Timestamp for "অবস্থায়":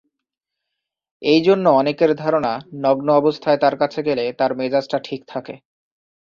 3.11-3.57